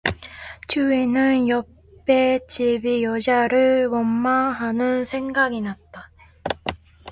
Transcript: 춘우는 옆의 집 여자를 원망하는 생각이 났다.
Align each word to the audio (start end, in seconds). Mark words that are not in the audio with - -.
춘우는 0.67 1.47
옆의 1.47 2.47
집 2.47 2.81
여자를 3.03 3.85
원망하는 3.85 5.05
생각이 5.05 5.61
났다. 5.61 6.09